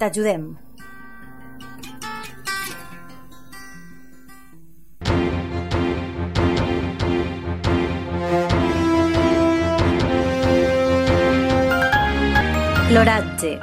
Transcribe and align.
T'ajudem. 0.00 0.56
L'oratge 12.90 13.58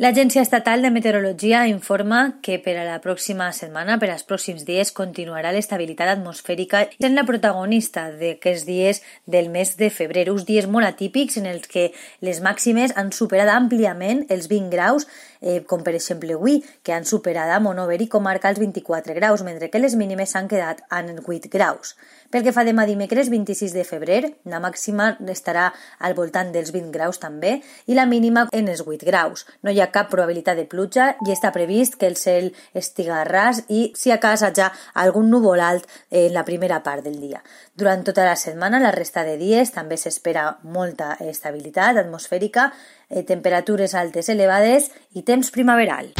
L'Agència 0.00 0.40
Estatal 0.40 0.80
de 0.80 0.88
Meteorologia 0.88 1.66
informa 1.68 2.20
que 2.40 2.54
per 2.64 2.72
a 2.80 2.86
la 2.86 2.94
pròxima 3.04 3.50
setmana, 3.52 3.98
per 4.00 4.08
als 4.08 4.22
pròxims 4.24 4.62
dies, 4.64 4.94
continuarà 4.96 5.50
l'estabilitat 5.52 6.14
atmosfèrica 6.14 6.86
sent 6.94 7.18
la 7.18 7.26
protagonista 7.28 8.06
d'aquests 8.08 8.64
dies 8.64 9.02
del 9.28 9.50
mes 9.52 9.74
de 9.76 9.90
febrer, 9.92 10.30
uns 10.32 10.46
dies 10.48 10.70
molt 10.72 10.88
atípics 10.88 11.36
en 11.36 11.50
els 11.50 11.68
que 11.68 11.90
les 12.24 12.40
màximes 12.40 12.96
han 12.96 13.12
superat 13.12 13.52
àmpliament 13.52 14.24
els 14.32 14.48
20 14.48 14.72
graus, 14.72 15.04
eh, 15.40 15.64
com 15.66 15.82
per 15.82 15.94
exemple 15.96 16.34
avui, 16.36 16.60
que 16.82 16.94
han 16.94 17.08
superat 17.08 17.50
a 17.50 17.60
Monover 17.60 18.00
i 18.02 18.08
comarca 18.08 18.50
els 18.52 18.60
24 18.60 19.16
graus, 19.16 19.42
mentre 19.42 19.70
que 19.70 19.80
les 19.82 19.96
mínimes 19.96 20.32
s'han 20.34 20.48
quedat 20.48 20.84
en 20.90 21.18
8 21.20 21.50
graus. 21.52 21.96
Pel 22.30 22.44
que 22.46 22.52
fa 22.54 22.62
demà 22.62 22.84
dimecres 22.86 23.26
26 23.32 23.72
de 23.74 23.82
febrer, 23.84 24.20
la 24.46 24.60
màxima 24.62 25.16
estarà 25.32 25.70
al 25.98 26.14
voltant 26.14 26.52
dels 26.54 26.70
20 26.70 26.92
graus 26.94 27.18
també 27.18 27.56
i 27.90 27.96
la 27.98 28.06
mínima 28.06 28.46
en 28.54 28.68
els 28.70 28.84
8 28.86 29.08
graus. 29.08 29.46
No 29.66 29.72
hi 29.74 29.80
ha 29.82 29.90
cap 29.90 30.10
probabilitat 30.12 30.60
de 30.60 30.68
pluja 30.70 31.08
i 31.26 31.32
està 31.34 31.50
previst 31.50 31.98
que 31.98 32.06
el 32.06 32.14
cel 32.20 32.52
estiga 32.74 33.24
ras 33.26 33.64
i 33.68 33.90
si 33.98 34.14
a 34.14 34.20
casa 34.22 34.52
ja 34.54 34.70
algun 34.94 35.30
núvol 35.30 35.60
alt 35.60 35.88
en 36.10 36.30
la 36.34 36.44
primera 36.46 36.82
part 36.86 37.02
del 37.02 37.18
dia. 37.18 37.42
Durant 37.74 38.04
tota 38.06 38.24
la 38.28 38.36
setmana, 38.36 38.78
la 38.78 38.94
resta 38.94 39.24
de 39.26 39.36
dies, 39.40 39.74
també 39.74 39.98
s'espera 39.98 40.58
molta 40.62 41.16
estabilitat 41.24 41.98
atmosfèrica, 41.98 42.70
eh, 43.10 43.24
temperatures 43.26 43.94
altes 43.94 44.30
elevades 44.32 44.90
i 45.12 45.26
temps 45.26 45.50
primaveral. 45.50 46.14